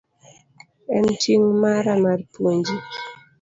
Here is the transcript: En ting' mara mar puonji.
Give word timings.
En 0.95 1.05
ting' 1.21 1.51
mara 1.61 1.93
mar 2.03 2.19
puonji. 2.31 2.75